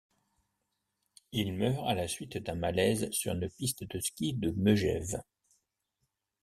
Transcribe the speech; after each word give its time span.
Il 1.31 1.53
meurt 1.53 1.87
à 1.87 1.93
la 1.93 2.07
suite 2.07 2.39
d'un 2.39 2.55
malaise 2.55 3.07
sur 3.11 3.33
une 3.35 3.47
piste 3.51 3.83
de 3.83 3.99
ski 3.99 4.33
de 4.33 4.49
Megève. 4.49 5.21